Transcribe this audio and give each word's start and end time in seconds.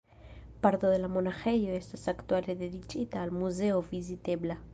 Parto 0.63 0.89
de 0.93 0.97
la 1.03 1.09
monaĥejo 1.17 1.75
estas 1.81 2.07
aktuale 2.15 2.57
dediĉita 2.63 3.23
al 3.27 3.37
muzeo 3.45 3.87
vizitebla. 3.93 4.63